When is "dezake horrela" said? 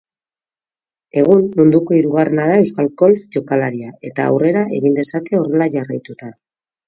5.01-5.69